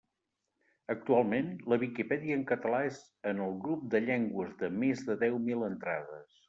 [0.93, 2.99] Actualment, la Viquipèdia en català és
[3.33, 6.39] en el grup de llengües de més de deu mil entrades.